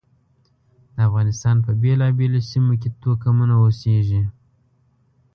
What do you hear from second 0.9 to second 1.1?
د